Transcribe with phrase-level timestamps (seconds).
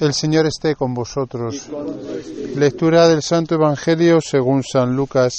[0.00, 1.68] El Señor esté con vosotros.
[2.56, 5.34] Lectura del Santo Evangelio según San Lucas.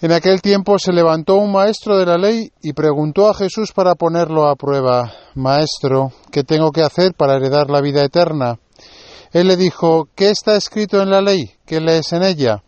[0.00, 3.96] En aquel tiempo se levantó un maestro de la ley y preguntó a Jesús para
[3.96, 8.60] ponerlo a prueba, Maestro, ¿qué tengo que hacer para heredar la vida eterna?
[9.32, 11.50] Él le dijo, ¿qué está escrito en la ley?
[11.66, 12.62] ¿Qué lees en ella?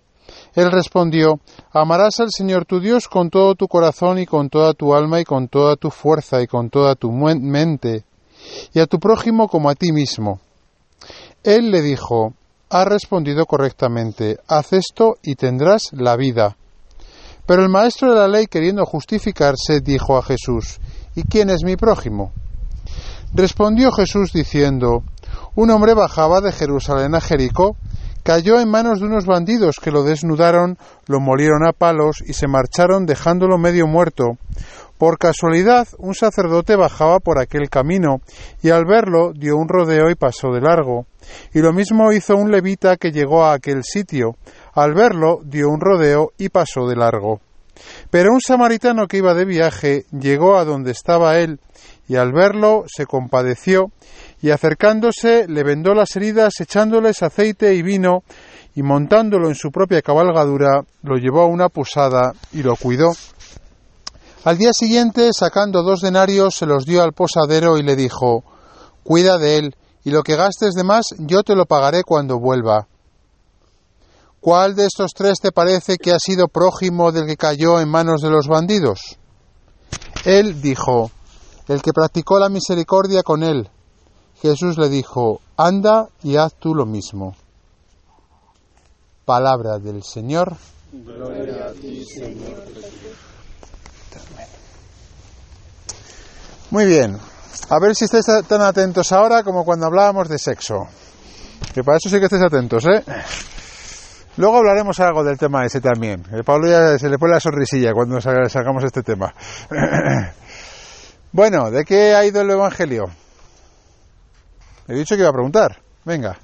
[0.56, 1.38] Él respondió,
[1.70, 5.24] Amarás al Señor tu Dios con todo tu corazón y con toda tu alma y
[5.24, 8.04] con toda tu fuerza y con toda tu mente
[8.72, 10.40] y a tu prójimo como a ti mismo.
[11.42, 12.34] Él le dijo,
[12.70, 16.56] has respondido correctamente, haz esto y tendrás la vida.
[17.46, 20.80] Pero el maestro de la ley, queriendo justificarse, dijo a Jesús,
[21.14, 22.32] ¿Y quién es mi prójimo?
[23.32, 25.04] Respondió Jesús diciendo,
[25.54, 27.76] Un hombre bajaba de Jerusalén a Jericó,
[28.22, 30.76] cayó en manos de unos bandidos que lo desnudaron,
[31.06, 34.36] lo molieron a palos y se marcharon dejándolo medio muerto.
[34.98, 38.20] Por casualidad, un sacerdote bajaba por aquel camino,
[38.62, 41.06] y al verlo dio un rodeo y pasó de largo.
[41.52, 44.36] Y lo mismo hizo un levita que llegó a aquel sitio.
[44.72, 47.40] Al verlo dio un rodeo y pasó de largo.
[48.10, 51.60] Pero un samaritano que iba de viaje llegó a donde estaba él,
[52.08, 53.90] y al verlo se compadeció,
[54.40, 58.22] y acercándose le vendó las heridas echándoles aceite y vino,
[58.74, 63.12] y montándolo en su propia cabalgadura, lo llevó a una posada y lo cuidó.
[64.46, 68.44] Al día siguiente, sacando dos denarios, se los dio al posadero y le dijo
[69.02, 72.86] Cuida de él, y lo que gastes de más yo te lo pagaré cuando vuelva.
[74.38, 78.20] ¿Cuál de estos tres te parece que ha sido prójimo del que cayó en manos
[78.20, 79.18] de los bandidos?
[80.24, 81.10] Él dijo,
[81.66, 83.68] el que practicó la misericordia con él.
[84.40, 87.34] Jesús le dijo, anda y haz tú lo mismo.
[89.24, 90.56] Palabra del Señor.
[90.92, 92.62] Gloria a ti, Señor
[96.70, 97.18] Muy bien.
[97.68, 100.86] A ver si estáis tan atentos ahora como cuando hablábamos de sexo.
[101.74, 103.04] Que para eso sí que estéis atentos, ¿eh?
[104.36, 106.22] Luego hablaremos algo del tema ese también.
[106.44, 109.32] Pablo ya se le pone la sonrisilla cuando sacamos este tema.
[111.32, 113.06] bueno, ¿de qué ha ido el Evangelio?
[114.88, 115.78] He dicho que iba a preguntar.
[116.04, 116.36] Venga.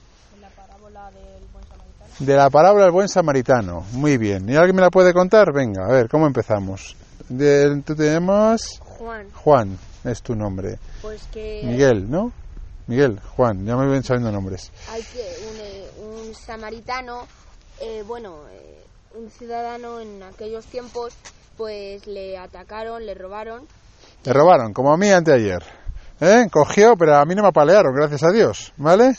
[2.19, 3.85] De la parábola del buen samaritano.
[3.93, 4.49] Muy bien.
[4.49, 5.53] ¿Y alguien me la puede contar?
[5.53, 6.97] Venga, a ver, ¿cómo empezamos?
[7.37, 8.79] De, tú tenemos...
[8.81, 9.31] Juan.
[9.33, 10.79] Juan es tu nombre?
[11.01, 11.63] Pues que...
[11.65, 12.33] Miguel, ¿no?
[12.87, 14.71] Miguel, Juan, ya me ven sabiendo nombres.
[14.91, 15.35] Hay que
[16.01, 17.27] un, un samaritano,
[17.81, 18.85] eh, bueno, eh,
[19.15, 21.15] un ciudadano en aquellos tiempos,
[21.57, 23.67] pues le atacaron, le robaron.
[24.25, 25.63] Le robaron, como a mí anteayer.
[26.21, 26.47] ¿Eh?
[26.51, 29.17] Cogió, pero a mí no me apalearon, gracias a Dios, ¿vale?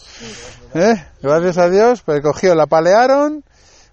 [0.74, 0.95] ¿Eh?
[1.22, 3.44] Gracias a Dios, pues cogió, la apalearon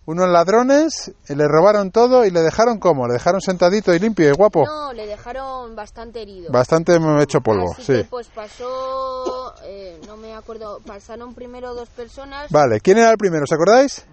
[0.07, 4.33] unos ladrones le robaron todo y le dejaron como, le dejaron sentadito y limpio y
[4.33, 4.65] guapo.
[4.65, 6.51] No, le dejaron bastante herido.
[6.51, 8.07] Bastante hecho polvo, sí.
[8.09, 12.51] pues pasó, eh, no me acuerdo, pasaron primero dos personas.
[12.51, 13.45] Vale, ¿quién era el primero?
[13.45, 14.07] ¿Os acordáis?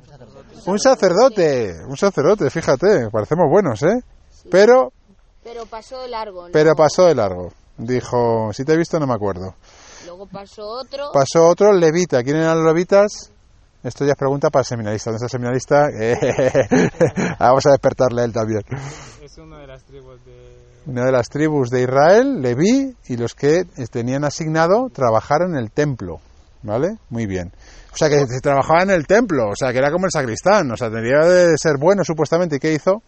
[0.66, 4.02] Un sacerdote, un sacerdote, fíjate, parecemos buenos, ¿eh?
[4.52, 4.92] Pero...
[5.44, 6.48] Pero pasó de largo.
[6.52, 7.54] Pero pasó de largo.
[7.78, 9.56] Dijo, si te he visto no me acuerdo.
[10.06, 11.12] Luego pasó otro.
[11.14, 12.24] Pasó otro, levita.
[12.24, 13.32] ¿Quién eran los levitas?
[13.84, 15.12] Esto ya es pregunta para el seminarista.
[15.12, 15.88] ¿Dónde está el seminarista?
[17.40, 18.62] Vamos a despertarle a él también.
[19.22, 20.58] Es una de las tribus de...
[20.88, 25.72] Una de las tribus de Israel, Leví, y los que tenían asignado trabajar en el
[25.72, 26.20] templo.
[26.64, 26.98] ¿Vale?
[27.10, 27.54] Muy bien.
[27.94, 30.72] O sea, que se trabajaba en el templo, o sea, que era como el sacristán,
[30.72, 32.58] o sea, tendría de ser bueno supuestamente.
[32.58, 33.02] ¿Y qué hizo?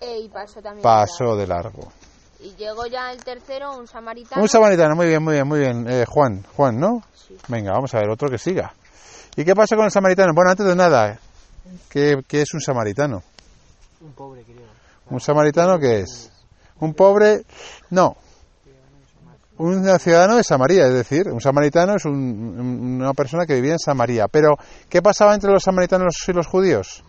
[0.00, 0.82] Eh, y pasó también.
[0.82, 1.92] Pasó de largo.
[2.40, 4.42] Y llegó ya el tercero, un samaritano.
[4.42, 5.86] Un samaritano, muy bien, muy bien, muy bien.
[5.88, 7.02] Eh, Juan, Juan, ¿no?
[7.14, 7.36] Sí.
[7.48, 8.74] Venga, vamos a ver otro que siga.
[9.36, 10.32] ¿Y qué pasa con el samaritano?
[10.34, 11.18] Bueno, antes de nada,
[11.88, 13.22] ¿qué, es un samaritano?
[14.00, 14.66] Un pobre, creo.
[15.10, 16.30] ¿Un samaritano qué es?
[16.80, 17.42] ¿Un pobre?
[17.90, 18.16] No.
[19.58, 24.26] Un ciudadano de Samaria, es decir, un samaritano es una persona que vivía en Samaria.
[24.26, 24.56] Pero,
[24.88, 27.04] ¿qué pasaba entre los samaritanos y los judíos?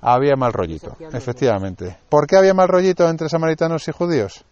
[0.00, 1.98] Había mal rollito, efectivamente.
[2.08, 4.44] ¿Por qué había mal rollito entre samaritanos y judíos?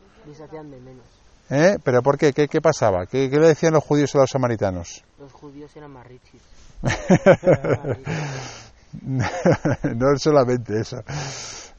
[1.51, 1.77] ¿Eh?
[1.83, 2.33] ¿Pero por qué?
[2.33, 3.07] ¿Qué, pasaba?
[3.07, 5.05] ¿Qué, le decían los judíos a los samaritanos?
[5.19, 6.41] Los judíos eran más richos.
[9.03, 11.03] no solamente eso.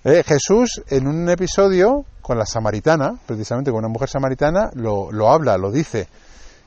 [0.04, 5.32] Eh, Jesús, en un episodio con la samaritana, precisamente con una mujer samaritana, lo, lo
[5.32, 6.08] habla, lo dice.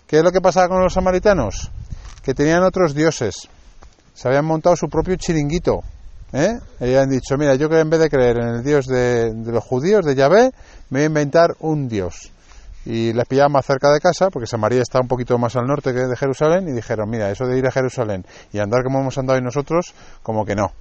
[0.06, 1.71] ¿Qué es lo que pasaba con los samaritanos?
[2.23, 3.49] Que tenían otros dioses.
[4.15, 5.83] Se habían montado su propio chiringuito.
[6.33, 6.59] ¿eh?
[6.81, 9.53] Y han dicho, mira, yo que en vez de creer en el dios de, de
[9.53, 10.51] los judíos, de Yahvé,
[10.91, 12.33] me voy a inventar un dios
[12.85, 15.93] y les pillaban más cerca de casa, porque Samaria está un poquito más al norte
[15.93, 19.19] que de Jerusalén, y dijeron, mira, eso de ir a Jerusalén y andar como hemos
[19.19, 20.73] andado hoy nosotros, como que no.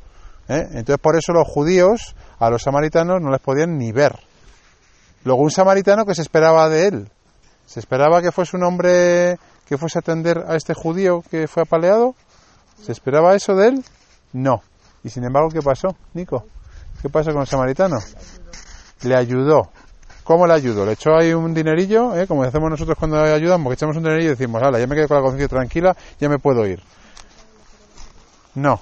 [0.48, 0.68] ¿eh?
[0.72, 4.16] Entonces por eso los judíos a los samaritanos no les podían ni ver.
[5.24, 7.10] Luego un samaritano que se esperaba de él,
[7.66, 11.64] se esperaba que fuese un hombre que fuese a atender a este judío que fue
[11.64, 12.16] apaleado?
[12.82, 13.84] ¿Se esperaba eso de él?
[14.32, 14.62] No.
[15.04, 16.46] Y sin embargo, ¿qué pasó, Nico?
[17.02, 17.98] ¿Qué pasó con el samaritano?
[19.04, 19.70] Le ayudó.
[20.28, 20.86] ¿Cómo le ayudó?
[20.86, 22.14] ¿Le echó ahí un dinerillo?
[22.14, 22.28] ¿eh?
[22.28, 25.08] Como hacemos nosotros cuando ayudamos, que echamos un dinerillo y decimos, hala, ya me quedo
[25.08, 26.84] con la conciencia tranquila, ya me puedo ir.
[28.56, 28.78] No.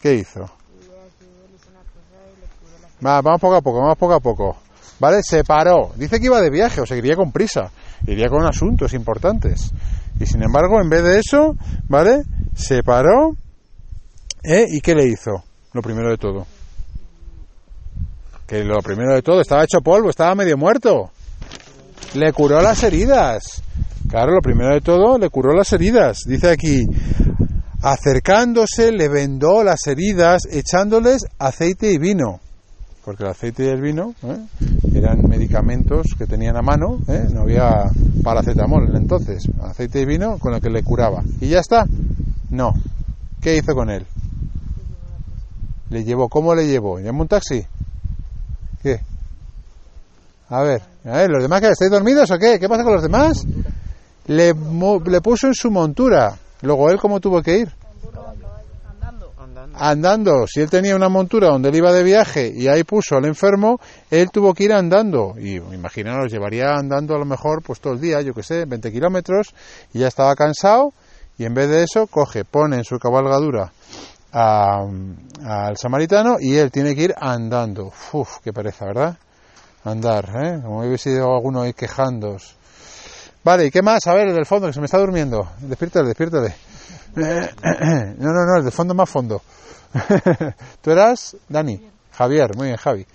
[0.00, 0.48] ¿Qué hizo?
[3.04, 4.56] Va, vamos poco a poco, vamos poco a poco.
[5.00, 5.18] ¿Vale?
[5.24, 5.90] Se paró.
[5.96, 7.72] Dice que iba de viaje, o sea, iría con prisa.
[8.06, 9.72] Iría con asuntos importantes.
[10.20, 11.56] Y sin embargo, en vez de eso,
[11.88, 12.22] ¿vale?
[12.54, 13.32] Se paró.
[14.44, 14.64] ¿eh?
[14.68, 15.42] ¿Y qué le hizo?
[15.72, 16.46] Lo primero de todo.
[18.48, 21.12] Que lo primero de todo, estaba hecho polvo, estaba medio muerto.
[22.14, 23.62] Le curó las heridas.
[24.08, 26.24] Claro, lo primero de todo, le curó las heridas.
[26.26, 26.84] Dice aquí,
[27.82, 32.40] acercándose, le vendó las heridas, echándoles aceite y vino
[33.08, 34.38] porque el aceite y el vino ¿eh?
[34.92, 37.26] eran medicamentos que tenían a mano, ¿eh?
[37.32, 37.90] no había
[38.22, 41.22] paracetamol entonces, aceite y vino con el que le curaba.
[41.40, 41.86] ¿Y ya está?
[42.50, 42.74] No.
[43.40, 44.04] ¿Qué hizo con él?
[45.88, 47.00] Le llevó, ¿cómo le llevó?
[47.00, 47.64] ¿Llamó un taxi?
[50.50, 52.58] A ver, a ver, ¿los demás que estáis dormidos o qué?
[52.58, 53.44] ¿Qué pasa con los demás?
[54.26, 56.36] Le, le puso en su montura.
[56.62, 57.72] Luego él, ¿cómo tuvo que ir?
[59.78, 60.46] andando.
[60.46, 63.80] Si él tenía una montura donde él iba de viaje y ahí puso al enfermo,
[64.10, 65.34] él tuvo que ir andando.
[65.38, 68.92] Y imaginaros, llevaría andando a lo mejor pues todo el día, yo que sé, 20
[68.92, 69.54] kilómetros,
[69.92, 70.92] y ya estaba cansado.
[71.38, 73.72] Y en vez de eso, coge, pone en su cabalgadura
[74.32, 77.92] al samaritano y él tiene que ir andando.
[78.12, 79.16] Uf, qué pereza, ¿verdad?
[79.90, 80.60] Andar, ¿eh?
[80.62, 82.54] Como hubiese sido alguno ahí quejándose.
[83.44, 84.06] Vale, ¿y qué más?
[84.06, 85.48] A ver, el del fondo, que se me está durmiendo.
[85.60, 86.54] Despiértale, despiértale.
[88.18, 89.42] No, no, no, el del fondo más fondo.
[90.82, 91.36] ¿Tú eras?
[91.48, 91.80] Dani.
[92.12, 93.06] Javier, muy bien, Javi.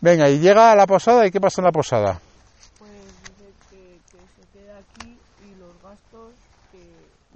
[0.00, 2.20] Venga, y llega a la posada, ¿y qué pasa en la posada?
[2.78, 2.90] Pues
[3.70, 3.98] que,
[4.36, 6.34] se queda aquí y los gastos
[6.70, 6.78] que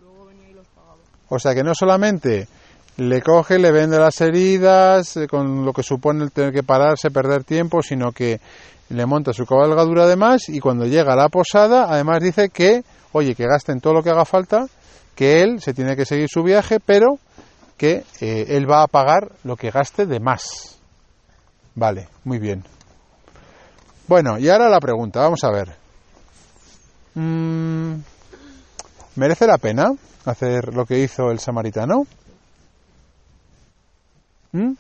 [0.01, 0.97] luego venía y los pagaba.
[1.29, 2.47] O sea que no solamente
[2.97, 7.11] le coge, le vende las heridas, eh, con lo que supone el tener que pararse,
[7.11, 8.41] perder tiempo, sino que
[8.91, 13.35] le monta su cabalgadura además y cuando llega a la posada, además dice que, oye,
[13.35, 14.67] que gasten todo lo que haga falta,
[15.15, 17.19] que él se tiene que seguir su viaje, pero
[17.77, 20.79] que eh, él va a pagar lo que gaste de más.
[21.75, 22.65] Vale, muy bien.
[24.07, 25.75] Bueno, y ahora la pregunta, vamos a ver.
[27.15, 27.95] Mm,
[29.17, 29.91] ¿Merece la pena
[30.25, 32.07] hacer lo que hizo el samaritano?
[34.53, 34.73] ¿Mm?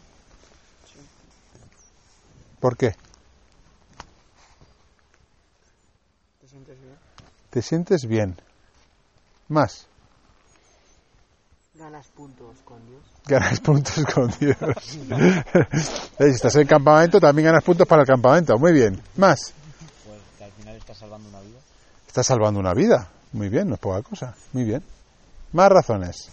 [2.60, 2.94] ¿Por qué?
[6.40, 6.94] ¿Te sientes bien?
[7.50, 8.36] ¿Te sientes bien?
[9.48, 9.86] Más.
[11.74, 13.02] Ganas puntos con Dios.
[13.26, 14.56] Ganas puntos con Dios.
[16.18, 18.56] si estás en el campamento, también ganas puntos para el campamento.
[18.58, 19.02] Muy bien.
[19.16, 19.52] Más.
[20.06, 21.58] Pues que al final estás salvando una vida.
[22.06, 23.08] Estás salvando una vida.
[23.32, 24.34] Muy bien, no es poca cosa.
[24.52, 24.84] Muy bien.
[25.52, 26.30] Más razones.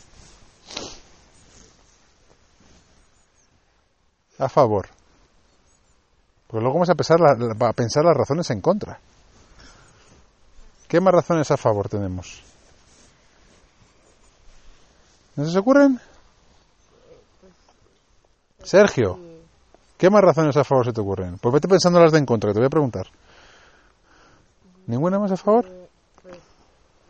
[4.40, 4.88] A favor.
[6.48, 9.00] Porque luego vamos a pensar, a pensar las razones en contra.
[10.88, 12.42] ¿Qué más razones a favor tenemos?
[15.36, 16.00] ¿No se os ocurren?
[18.64, 19.20] Sergio,
[19.98, 21.38] ¿qué más razones a favor se te ocurren?
[21.38, 23.08] Pues vete pensando las de en contra, que te voy a preguntar.
[24.88, 25.66] ¿Ninguna más a favor?
[26.24, 26.40] pues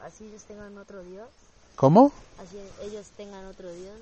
[0.03, 1.29] así ellos tengan otro Dios.
[1.75, 2.11] ¿Cómo?
[2.43, 3.97] Así ellos tengan otro Dios,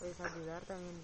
[0.00, 0.94] pues ayudar también.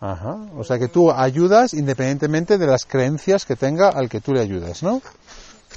[0.00, 4.32] Ajá, o sea que tú ayudas independientemente de las creencias que tenga al que tú
[4.32, 4.98] le ayudas, ¿no?
[4.98, 5.10] Eso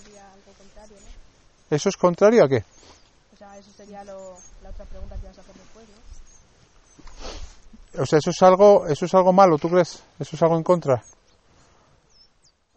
[0.04, 1.76] sería algo contrario, ¿no?
[1.76, 2.64] ¿Eso es contrario a qué?
[3.34, 5.88] O sea, eso sería lo, la otra pregunta que vas a hacer después,
[7.96, 8.04] ¿no?
[8.04, 10.04] O sea, eso es algo, eso es algo malo, ¿tú crees?
[10.20, 11.04] ¿Eso es algo en contra?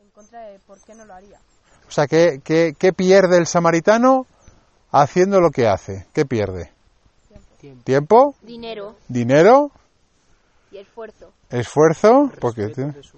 [0.00, 1.38] En contra de por qué no lo haría.
[1.86, 4.26] O sea, ¿qué, qué, qué pierde el samaritano
[4.90, 6.06] haciendo lo que hace?
[6.14, 6.72] ¿Qué pierde?
[7.60, 7.84] Tiempo.
[7.84, 8.34] ¿Tiempo?
[8.40, 9.70] Dinero ¿Dinero?
[10.75, 11.33] Y esfuerzo.
[11.50, 12.31] ¿Esfuerzo?
[12.40, 13.09] Porque Respeto tiene-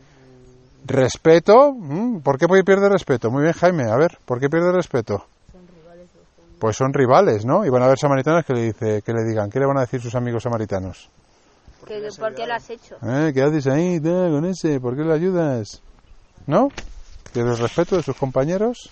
[0.85, 1.73] ¿Respeto?
[1.73, 3.31] Mm, ¿Por qué pierde respeto?
[3.31, 3.91] Muy bien, Jaime.
[3.91, 5.27] A ver, ¿por qué pierde respeto?
[6.61, 7.65] Pues son rivales, ¿no?
[7.67, 9.81] Y van a haber samaritanos que le, dice, que le digan, ¿qué le van a
[9.81, 11.11] decir sus amigos samaritanos?
[11.87, 12.97] Que, ¿Por qué lo has hecho?
[13.03, 13.33] ¿Eh?
[13.35, 14.81] ¿Qué haces ahí con ese?
[14.81, 15.83] ¿Por qué le ayudas?
[16.47, 16.69] ¿No?
[17.33, 18.91] ¿Pierde el respeto de sus compañeros?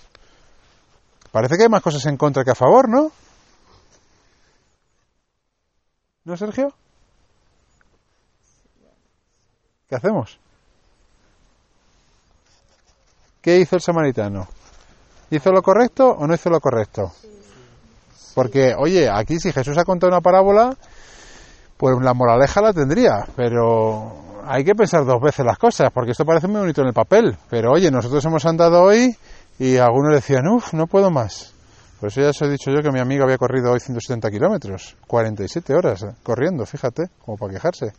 [1.33, 3.11] Parece que hay más cosas en contra que a favor, ¿no?
[6.25, 6.73] ¿No, Sergio?
[9.95, 10.41] ¿Qué hacemos?
[13.41, 14.49] ¿Qué hizo el samaritano?
[15.31, 17.13] ¿Hizo lo correcto o no hizo lo correcto?
[18.35, 20.77] Porque, oye, aquí si Jesús ha contado una parábola,
[21.77, 26.25] pues la moraleja la tendría, pero hay que pensar dos veces las cosas, porque esto
[26.25, 29.17] parece muy bonito en el papel, pero oye, nosotros hemos andado hoy
[29.61, 31.55] y algunos decían, uff, no puedo más.
[32.01, 34.97] Por eso ya os he dicho yo que mi amigo había corrido hoy 170 kilómetros,
[35.07, 37.93] 47 horas corriendo, fíjate, como para quejarse.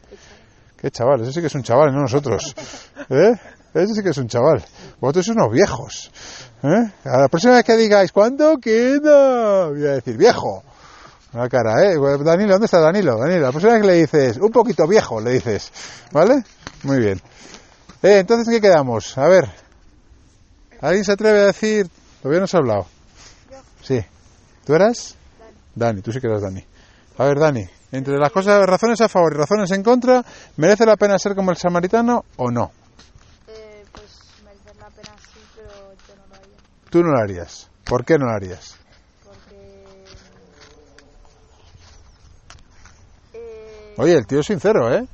[0.86, 2.54] Qué chaval, ese sí que es un chaval, no nosotros.
[3.10, 3.34] ¿Eh?
[3.74, 4.64] Ese sí que es un chaval.
[5.02, 6.12] Vosotros sois unos viejos.
[6.62, 6.92] ¿Eh?
[7.06, 9.70] A la próxima vez que digáis, ¿cuánto queda?
[9.70, 10.64] Voy a decir, viejo.
[11.34, 11.98] Una cara, ¿eh?
[12.24, 13.18] Danilo, ¿dónde está Danilo?
[13.18, 15.72] Danilo, la próxima vez que le dices, un poquito viejo, le dices.
[16.12, 16.44] ¿Vale?
[16.84, 17.20] Muy bien.
[18.04, 19.18] Eh, entonces, ¿en qué quedamos?
[19.18, 19.50] A ver.
[20.82, 21.90] ¿Alguien se atreve a decir?
[22.22, 22.86] Todavía no se ha hablado.
[23.82, 24.06] Sí.
[24.64, 25.16] ¿Tú eras?
[25.74, 26.04] Dani.
[26.04, 26.64] tú sí que eras Dani.
[27.18, 30.24] A ver, Dani, entre las cosas, razones a favor y razones en contra,
[30.58, 32.72] ¿merece la pena ser como el samaritano o no?
[33.48, 34.06] Eh, pues
[34.44, 35.70] merecer la pena sí, pero
[36.08, 36.58] yo no lo haría.
[36.90, 37.70] Tú no lo harías.
[37.86, 38.76] ¿Por qué no lo harías?
[39.24, 40.04] Porque...
[43.34, 45.06] Eh, Oye, el tío es sincero, ¿eh?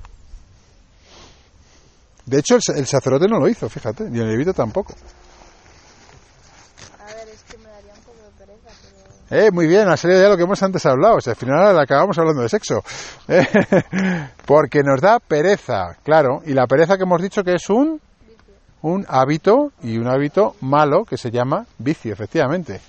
[2.26, 4.94] De hecho, el, sa- el sacerdote no lo hizo, fíjate, y el levito tampoco.
[7.00, 9.21] a ver, es que me daría un poco de pereza, pero...
[9.32, 11.16] Eh, muy bien, ha salido ya lo que hemos antes hablado.
[11.16, 12.84] O sea, al final acabamos hablando de sexo.
[13.28, 13.48] Eh,
[14.46, 16.42] Porque nos da pereza, claro.
[16.46, 18.02] Y la pereza que hemos dicho que es un,
[18.82, 22.82] un hábito y un hábito malo que se llama vicio, efectivamente.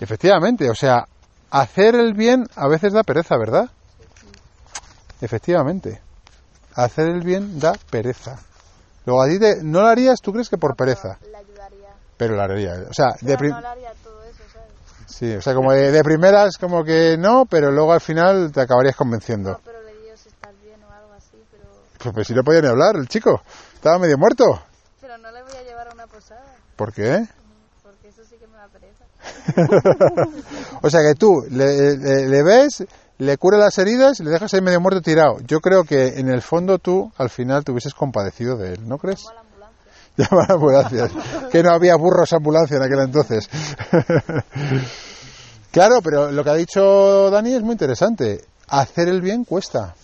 [0.00, 1.04] Efectivamente, o sea,
[1.50, 3.70] hacer el bien a veces da pereza, ¿verdad?
[5.20, 6.00] Efectivamente.
[6.74, 8.38] Hacer el bien da pereza.
[9.06, 11.18] Luego a ti te- no lo harías, tú crees que por pereza,
[12.16, 12.74] pero lo haría.
[12.88, 13.36] O sea, de.
[15.10, 18.60] Sí, o sea, como de, de primeras como que no, pero luego al final te
[18.60, 19.50] acabarías convenciendo.
[19.50, 21.64] No, pero le digo si estás bien o algo así, pero...
[21.98, 23.42] Pues, pues si no podía ni hablar, el chico.
[23.74, 24.44] Estaba medio muerto.
[25.00, 26.42] Pero no le voy a llevar a una posada,
[26.76, 27.26] ¿Por qué?
[27.82, 29.04] porque eso sí que me da pereza.
[30.82, 32.84] o sea que tú le, le- le ves,
[33.18, 35.38] le curas las heridas y le dejas ahí medio muerto tirado.
[35.46, 38.98] Yo creo que en el fondo tú al final te hubieses compadecido de él, ¿no
[38.98, 39.24] crees?
[39.24, 39.42] La
[40.24, 40.28] ambulancia.
[40.30, 41.10] Llama a la ambulancia.
[41.50, 43.48] que no había burros ambulancia en aquel entonces.
[45.70, 48.44] claro, pero lo que ha dicho Dani es muy interesante.
[48.68, 49.94] Hacer el bien cuesta.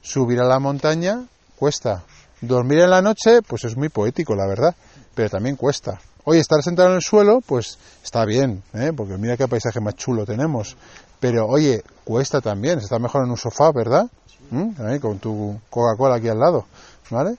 [0.00, 1.24] Subir a la montaña
[1.56, 2.02] cuesta.
[2.40, 4.74] Dormir en la noche, pues es muy poético, la verdad.
[5.14, 6.00] Pero también cuesta.
[6.24, 8.92] Oye, estar sentado en el suelo, pues está bien, ¿eh?
[8.96, 10.76] porque mira qué paisaje más chulo tenemos.
[11.18, 12.78] Pero oye, cuesta también.
[12.78, 14.06] Está mejor en un sofá, ¿verdad?
[14.50, 14.70] ¿Mm?
[14.82, 16.66] Ahí, con tu Coca-Cola aquí al lado.
[17.10, 17.36] ¿Vale?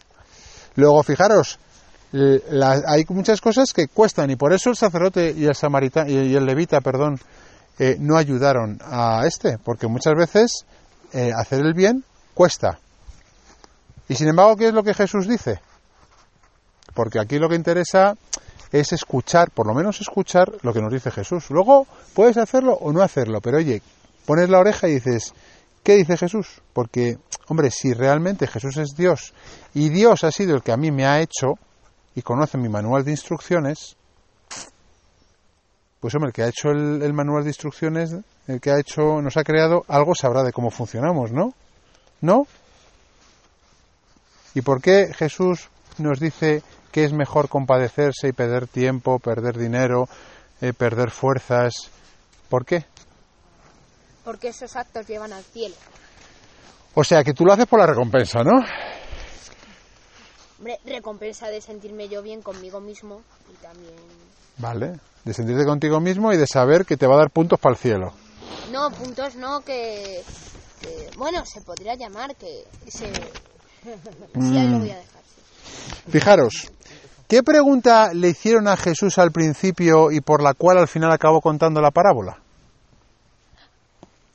[0.76, 1.60] Luego, fijaros,
[2.14, 6.36] la- hay muchas cosas que cuestan y por eso el sacerdote y el samaritano y
[6.36, 7.20] el levita, perdón,
[7.80, 10.66] eh, no ayudaron a este, porque muchas veces
[11.12, 12.04] eh, hacer el bien
[12.36, 12.80] cuesta.
[14.08, 15.60] Y sin embargo, ¿qué es lo que Jesús dice?
[16.94, 18.16] Porque aquí lo que interesa
[18.72, 21.50] es escuchar, por lo menos escuchar lo que nos dice Jesús.
[21.50, 23.82] Luego puedes hacerlo o no hacerlo, pero oye,
[24.26, 25.34] pones la oreja y dices,
[25.84, 26.62] ¿qué dice Jesús?
[26.74, 27.18] Porque,
[27.48, 29.34] hombre, si realmente Jesús es Dios
[29.74, 31.56] y Dios ha sido el que a mí me ha hecho
[32.16, 33.96] y conoce mi manual de instrucciones,
[36.00, 38.16] pues hombre, el que ha hecho el, el manual de instrucciones,
[38.48, 41.54] el que ha hecho, nos ha creado, algo sabrá de cómo funcionamos, ¿no?
[42.22, 42.48] ¿No?
[44.54, 50.08] ¿Y por qué Jesús nos dice que es mejor compadecerse y perder tiempo, perder dinero,
[50.62, 51.74] eh, perder fuerzas?
[52.50, 52.86] ¿Por qué?
[54.24, 55.76] Porque esos actos llevan al cielo.
[56.94, 58.64] O sea, que tú lo haces por la recompensa, ¿no?
[60.64, 63.98] Hombre, recompensa de sentirme yo bien conmigo mismo y también...
[64.60, 64.98] Vale.
[65.26, 67.78] De sentirte contigo mismo y de saber que te va a dar puntos para el
[67.82, 68.14] cielo.
[68.72, 70.24] No, puntos no, que...
[70.80, 72.64] que- bueno, se podría llamar que...
[72.88, 73.12] Se...
[74.40, 75.22] Sí, ahí lo voy a dejar.
[76.06, 76.12] sí.
[76.12, 76.72] Fijaros,
[77.28, 81.42] ¿qué pregunta le hicieron a Jesús al principio y por la cual al final acabó
[81.42, 82.38] contando la parábola?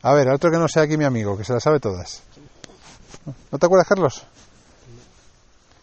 [0.02, 2.20] A ver, otro que no sea aquí mi amigo, que se la sabe todas.
[3.50, 4.26] ¿No te acuerdas, Carlos?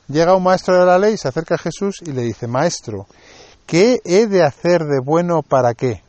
[0.08, 3.08] Llega un maestro de la ley, se acerca a Jesús y le dice, Maestro,
[3.66, 6.04] ¿qué he de hacer de bueno para qué?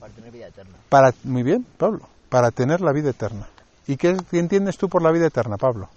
[0.00, 0.76] Para tener vida eterna.
[0.88, 3.48] Para, muy bien, Pablo, para tener la vida eterna.
[3.86, 5.88] ¿Y qué, qué entiendes tú por la vida eterna, Pablo?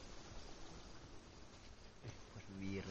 [2.34, 2.84] Pues vivir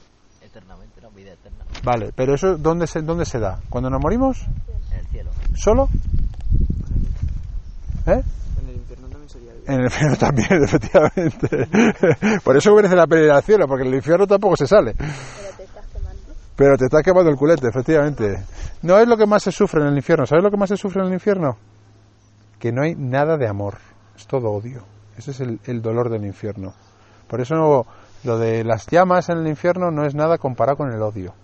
[0.42, 1.10] eternamente, ¿no?
[1.12, 1.64] Vida eterna.
[1.84, 3.60] Vale, pero eso ¿dónde se, dónde se da?
[3.68, 4.44] ¿Cuando nos morimos?
[4.90, 5.30] En el cielo.
[5.54, 5.88] ¿Solo?
[8.06, 8.22] ¿Eh?
[9.26, 9.64] En el infierno también sería bien.
[9.66, 12.40] En el infierno también, efectivamente.
[12.44, 14.94] Por eso merece la pena ir al cielo, porque en el infierno tampoco se sale.
[14.94, 16.34] Pero te estás quemando.
[16.56, 18.44] Pero te está quemando el culete, efectivamente.
[18.82, 20.26] No es lo que más se sufre en el infierno.
[20.26, 21.56] ¿Sabes lo que más se sufre en el infierno?
[22.58, 23.78] Que no hay nada de amor.
[24.16, 24.82] Es todo odio.
[25.16, 26.74] Ese es el, el dolor del infierno.
[27.26, 27.86] Por eso
[28.24, 31.34] lo de las llamas en el infierno no es nada comparado con el odio.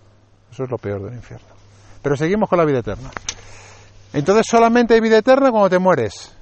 [0.51, 1.47] Eso es lo peor del infierno.
[2.01, 3.09] Pero seguimos con la vida eterna.
[4.13, 6.35] Entonces solamente hay vida eterna cuando te mueres.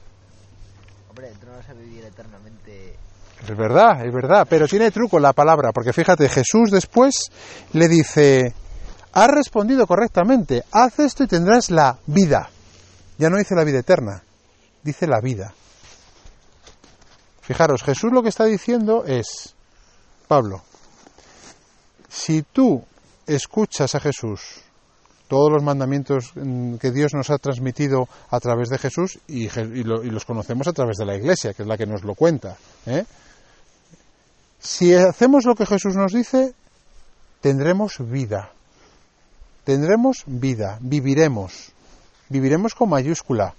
[1.11, 2.95] Hombre, tú no vas a vivir eternamente.
[3.43, 7.29] Es verdad, es verdad, pero tiene truco la palabra, porque fíjate, Jesús después
[7.73, 8.53] le dice,
[9.11, 12.49] has respondido correctamente, haz esto y tendrás la vida.
[13.17, 14.23] Ya no dice la vida eterna,
[14.83, 15.53] dice la vida.
[17.41, 19.53] Fijaros, Jesús lo que está diciendo es,
[20.29, 20.61] Pablo,
[22.07, 22.85] si tú
[23.27, 24.61] escuchas a Jesús,
[25.31, 30.25] todos los mandamientos mm, que Dios nos ha transmitido a través de Jesús y, los
[30.25, 32.57] conocemos a través de la Iglesia, que es la que nos lo cuenta.
[32.85, 33.05] ¿eh?
[34.59, 36.53] Si hacemos lo que Jesús nos dice,
[37.39, 38.51] tendremos vida.
[39.63, 41.71] Tendremos vida, viviremos.
[42.27, 43.53] Viviremos con mayúscula.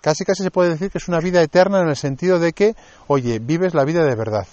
[0.00, 2.74] Casi casi se puede decir que es una vida eterna en el sentido de que,
[3.06, 4.48] oye, vives la vida de verdad.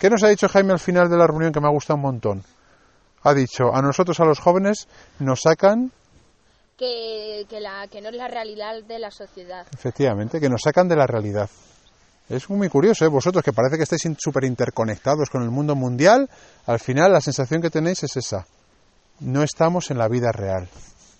[0.00, 2.02] ¿Qué nos ha dicho Jaime al final de la reunión que me ha gustado un
[2.02, 2.42] montón?
[3.24, 4.88] Ha dicho, a nosotros, a los jóvenes,
[5.18, 5.92] nos sacan,
[6.76, 9.66] Que, que, la, que no es la realidad de la sociedad.
[9.72, 11.48] efectivamente, que nos sacan de la realidad.
[12.28, 13.08] Es muy curioso, ¿eh?
[13.08, 16.28] Vosotros que parece que estáis súper interconectados con el mundo mundial,
[16.66, 18.46] al final la sensación que tenéis es esa.
[19.20, 20.68] No estamos en la vida real.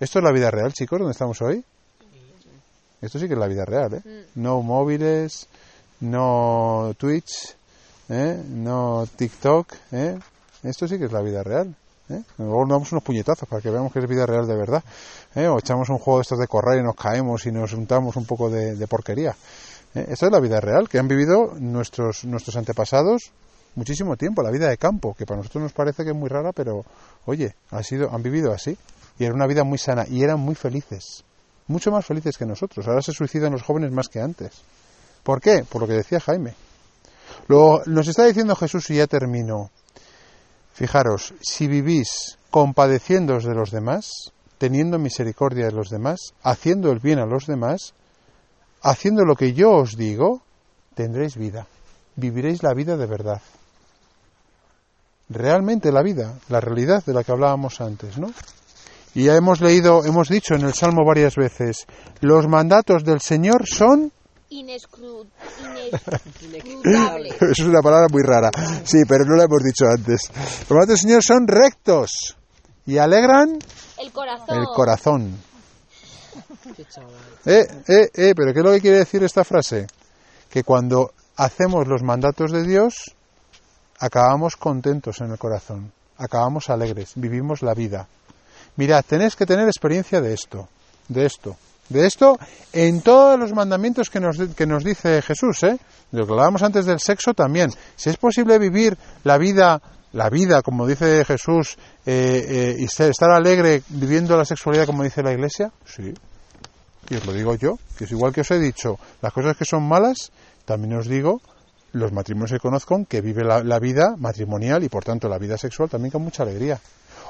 [0.01, 1.65] ¿Esto es la vida real, chicos, donde estamos hoy?
[3.01, 4.27] Esto sí que es la vida real, ¿eh?
[4.37, 5.49] No móviles,
[6.01, 7.55] no Twitch,
[8.09, 8.43] ¿eh?
[8.49, 10.19] no TikTok, ¿eh?
[10.63, 11.75] Esto sí que es la vida real.
[12.13, 12.23] ¿Eh?
[12.39, 14.83] Luego nos damos unos puñetazos para que veamos que es vida real de verdad.
[15.35, 15.47] ¿eh?
[15.49, 18.25] O echamos un juego de estos de correr y nos caemos y nos untamos un
[18.25, 19.35] poco de, porquería.
[19.95, 20.07] ¿eh?
[20.09, 23.33] Es la vida real que han vivido nuestros, nuestros antepasados
[23.75, 26.53] muchísimo tiempo, la vida de campo, que para nosotros nos parece que es muy rara,
[26.53, 26.85] pero
[27.25, 28.77] oye, ha sido, han vivido así.
[29.19, 31.25] Y era una vida muy sana y eran muy felices.
[31.69, 32.87] Mucho más felices que nosotros.
[32.89, 34.53] Ahora se suicidan los jóvenes más que antes.
[35.23, 35.65] ¿Por qué?
[35.69, 36.55] Por lo que decía Jaime.
[37.49, 39.71] Luego, nos está diciendo Jesús, y ya termino.
[40.75, 47.19] Fijaros, si vivís compadeciéndoos de los demás, teniendo misericordia de los demás, haciendo el bien
[47.19, 47.95] a los demás,
[48.83, 50.43] haciendo lo que yo os digo,
[50.95, 51.67] tendréis vida.
[52.17, 53.41] Viviréis la vida de verdad.
[55.29, 58.31] Realmente la vida, la realidad de la que hablábamos antes, ¿no?
[59.15, 61.87] Y ya hemos leído, hemos dicho en el Salmo varias veces,
[62.21, 64.11] los mandatos del Señor son
[64.51, 65.27] Inescru-
[65.61, 65.72] inescrutables.
[65.93, 68.51] Eso es una palabra muy rara.
[68.85, 70.31] Sí, pero no la hemos dicho antes.
[70.33, 72.37] Los mandatos del Señor son rectos
[72.87, 73.59] y alegran
[73.99, 74.59] El corazón.
[74.59, 75.39] el corazón.
[77.45, 79.87] Eh, eh, eh, pero ¿qué es lo que quiere decir esta frase?
[80.49, 83.15] Que cuando hacemos los mandatos de Dios,
[83.99, 88.07] acabamos contentos en el corazón, acabamos alegres, vivimos la vida.
[88.77, 90.69] Mirad, tenéis que tener experiencia de esto,
[91.09, 91.57] de esto,
[91.89, 92.39] de esto
[92.73, 95.79] en todos los mandamientos que nos, que nos dice Jesús, ¿eh?
[96.11, 97.71] De lo que hablábamos antes del sexo también.
[97.97, 99.81] Si es posible vivir la vida,
[100.13, 105.23] la vida, como dice Jesús, eh, eh, y estar alegre viviendo la sexualidad como dice
[105.23, 106.13] la Iglesia, sí.
[107.11, 109.65] Y os lo digo yo, que es igual que os he dicho, las cosas que
[109.65, 110.31] son malas,
[110.65, 111.41] también os digo
[111.93, 115.91] los matrimonios que conozco que vive la vida matrimonial y por tanto la vida sexual
[115.91, 116.81] también con mucha alegría.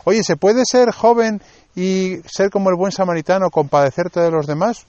[0.04, 1.40] Oye, ¿se puede ser joven
[1.74, 4.86] y ser como el buen samaritano, compadecerte de los demás?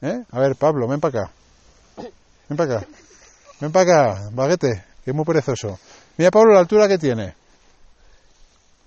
[0.00, 0.24] ¿Eh?
[0.30, 1.32] A ver, Pablo, ven para acá.
[2.48, 2.86] Ven para acá.
[3.60, 3.82] Ven para
[4.14, 5.78] acá, baguete, que es muy perezoso.
[6.16, 7.34] Mira, Pablo, la altura que tiene.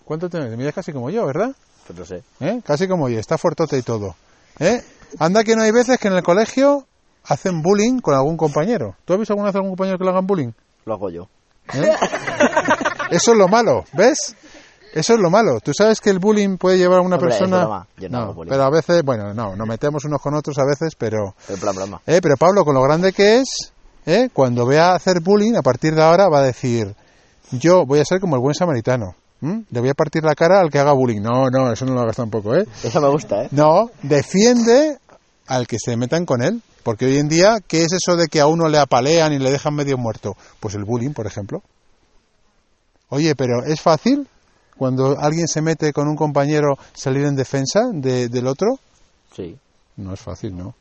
[0.06, 0.56] ¿Cuánto tiene?
[0.58, 1.56] Mira, casi como yo, ¿verdad?
[1.88, 2.24] Pues no sé.
[2.40, 2.62] ¿Eh?
[2.66, 4.16] Casi como yo, está fuertote y todo.
[4.60, 4.84] ¿Eh?
[5.20, 6.86] Anda que no hay veces que en el colegio
[7.24, 8.96] hacen bullying con algún compañero.
[9.06, 10.52] ¿Tú has visto alguna vez a algún compañero que le hagan bullying?
[10.86, 11.28] Lo hago yo.
[11.74, 11.96] ¿Eh?
[13.12, 14.36] Eso es lo malo, ¿ves?
[14.94, 15.60] Eso es lo malo.
[15.62, 17.60] Tú sabes que el bullying puede llevar a una Hombre, persona...
[17.60, 17.88] broma.
[17.98, 18.50] Yo no bullying.
[18.52, 21.36] pero a veces, bueno, no, nos metemos unos con otros a veces, pero...
[21.48, 22.02] En plan broma.
[22.06, 22.20] ¿eh?
[22.22, 23.72] Pero Pablo, con lo grande que es,
[24.06, 24.30] ¿eh?
[24.34, 26.94] cuando vea hacer bullying, a partir de ahora va a decir,
[27.52, 29.16] yo voy a ser como el buen samaritano.
[29.42, 29.64] ¿m?
[29.72, 31.22] Le voy a partir la cara al que haga bullying.
[31.22, 32.66] No, no, eso no lo hagas tampoco, ¿eh?
[32.84, 33.48] Eso me gusta, ¿eh?
[33.52, 34.98] No, defiende
[35.48, 36.62] al que se metan con él.
[36.84, 39.52] Porque hoy en día, ¿qué es eso de que a uno le apalean y le
[39.52, 40.36] dejan medio muerto?
[40.60, 41.62] Pues el bullying, por ejemplo.
[43.12, 44.28] Oye, pero ¿es fácil
[44.78, 48.80] cuando alguien se mete con un compañero salir en defensa de- del otro?
[49.36, 49.56] Sí.
[49.98, 50.74] No es fácil, ¿no?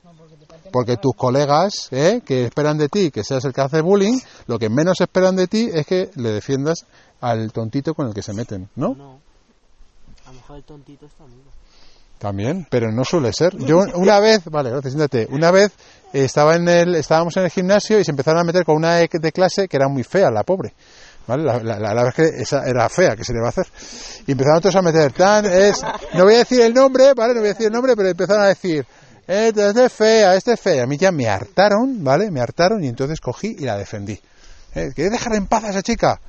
[0.73, 2.21] Porque tus colegas, ¿eh?
[2.25, 5.49] que esperan de ti que seas el que hace bullying, lo que menos esperan de
[5.49, 6.85] ti es que le defiendas
[7.21, 8.95] al tontito con el que se meten, ¿no?
[8.95, 9.19] No.
[10.27, 11.43] A lo mejor el tontito está amigo.
[12.19, 13.57] También, pero no suele ser.
[13.59, 15.27] Yo una vez, vale, gracias, siéntate.
[15.31, 15.73] Una vez
[16.13, 19.09] estaba en el, estábamos en el gimnasio y se empezaron a meter con una de
[19.33, 20.75] clase que era muy fea, la pobre.
[21.27, 21.45] ¿Vale?
[21.45, 23.67] La, la, la- verdad es que esa era fea, que se le va a hacer?
[24.27, 25.81] Y empezaron otros a meter, tan, es,
[26.15, 27.35] no voy a decir el nombre, ¿vale?
[27.35, 28.85] No voy a decir el nombre, pero empezaron a decir,
[29.27, 30.83] este este es fea, este es fea.
[30.83, 32.31] A mí ya me hartaron, ¿vale?
[32.31, 34.21] Me hartaron y entonces cogí y la defendí.
[34.75, 34.91] ¿Eh?
[34.95, 36.21] ¿Queréis dejar en paz a esa chica?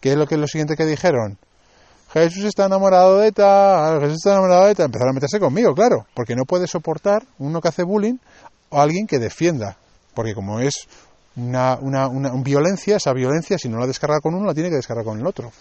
[0.00, 1.38] ¿Qué es lo que lo siguiente que dijeron?
[2.12, 4.86] Jesús está enamorado de tal, Jesús está enamorado de tal.
[4.86, 8.16] Empezaron a meterse conmigo, claro, porque no puede soportar uno que hace bullying
[8.70, 9.76] o alguien que defienda.
[10.14, 10.88] Porque como es
[11.38, 14.68] una, una, una- una violencia, esa violencia, si no la descarga con uno, la tiene
[14.70, 15.52] que descargar con el otro.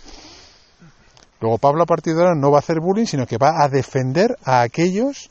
[1.40, 3.70] Luego Pablo a partir de ahora no va a hacer bullying, sino que va a
[3.70, 5.30] defender a aquellos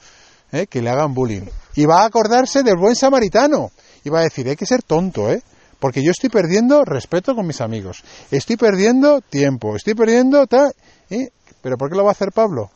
[0.52, 0.66] ¿eh?
[0.68, 1.42] que le hagan bullying.
[1.74, 3.70] Y va a acordarse del buen samaritano.
[4.04, 5.42] Y va a decir, hay que ser tonto, ¿eh?
[5.80, 8.02] Porque yo estoy perdiendo respeto con mis amigos.
[8.30, 9.74] Estoy perdiendo tiempo.
[9.76, 10.72] Estoy perdiendo tal.
[11.10, 11.28] ¿eh?
[11.60, 12.70] ¿Pero por qué lo va a hacer Pablo?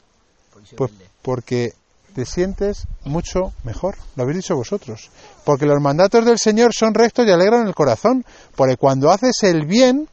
[0.76, 0.90] Pues
[1.22, 1.72] porque
[2.14, 5.10] te sientes mucho mejor, lo habéis dicho vosotros.
[5.44, 8.24] Porque los mandatos del Señor son rectos y alegran el corazón.
[8.56, 10.08] Porque cuando haces el bien,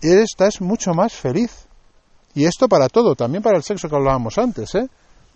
[0.00, 1.66] estás mucho más feliz.
[2.34, 4.88] Y esto para todo, también para el sexo que hablábamos antes, ¿eh?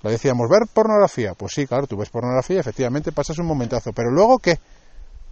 [0.03, 1.35] Lo decíamos, ver pornografía.
[1.35, 3.93] Pues sí, claro, tú ves pornografía, efectivamente pasas un momentazo.
[3.93, 4.59] Pero luego, ¿qué?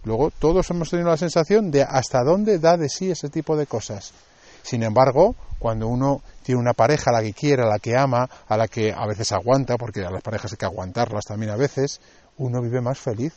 [0.03, 3.65] Luego todos hemos tenido la sensación de hasta dónde da de sí ese tipo de
[3.65, 4.13] cosas.
[4.61, 8.29] Sin embargo, cuando uno tiene una pareja a la que quiere, a la que ama,
[8.47, 11.55] a la que a veces aguanta, porque a las parejas hay que aguantarlas también a
[11.55, 11.99] veces,
[12.37, 13.33] uno vive más feliz.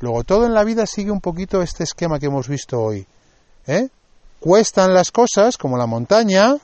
[0.00, 3.06] Luego todo en la vida sigue un poquito este esquema que hemos visto hoy.
[3.66, 3.90] ¿eh?
[4.40, 6.56] Cuestan las cosas, como la montaña,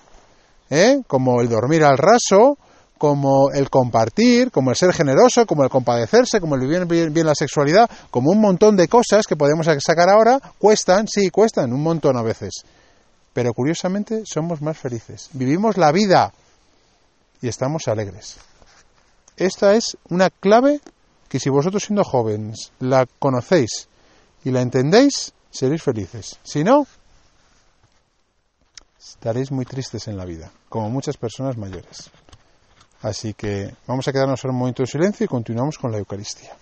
[0.70, 1.02] ¿eh?
[1.06, 2.56] como el dormir al raso,
[2.96, 7.26] como el compartir, como el ser generoso, como el compadecerse, como el vivir bien, bien,
[7.26, 11.82] la sexualidad, como un montón de cosas que podemos sacar ahora, cuestan, sí, cuestan un
[11.82, 12.64] montón a veces.
[13.38, 15.30] Pero curiosamente somos más felices.
[15.32, 16.32] Vivimos la vida
[17.40, 18.36] y estamos alegres.
[19.36, 20.80] Esta es una clave
[21.28, 23.86] que si vosotros siendo jóvenes la conocéis
[24.44, 26.40] y la entendéis, seréis felices.
[26.42, 26.84] Si no,
[28.98, 32.10] estaréis muy tristes en la vida, como muchas personas mayores.
[33.02, 36.56] Así que vamos a quedarnos un momento de silencio y continuamos con la Eucaristía.